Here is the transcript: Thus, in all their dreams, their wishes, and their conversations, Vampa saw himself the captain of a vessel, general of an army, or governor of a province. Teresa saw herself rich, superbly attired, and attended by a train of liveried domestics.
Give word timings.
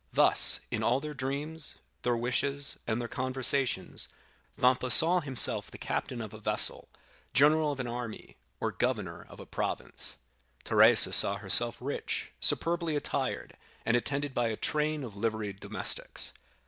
Thus, 0.13 0.61
in 0.71 0.81
all 0.81 0.99
their 0.99 1.13
dreams, 1.13 1.75
their 2.01 2.17
wishes, 2.17 2.79
and 2.87 2.99
their 2.99 3.07
conversations, 3.07 4.09
Vampa 4.57 4.89
saw 4.89 5.19
himself 5.19 5.69
the 5.69 5.77
captain 5.77 6.23
of 6.23 6.33
a 6.33 6.39
vessel, 6.39 6.89
general 7.35 7.71
of 7.71 7.79
an 7.79 7.85
army, 7.87 8.35
or 8.59 8.71
governor 8.71 9.27
of 9.29 9.39
a 9.39 9.45
province. 9.45 10.17
Teresa 10.63 11.13
saw 11.13 11.35
herself 11.37 11.77
rich, 11.79 12.31
superbly 12.39 12.95
attired, 12.95 13.55
and 13.85 13.95
attended 13.95 14.33
by 14.33 14.47
a 14.47 14.55
train 14.57 15.03
of 15.03 15.15
liveried 15.15 15.59
domestics. 15.59 16.33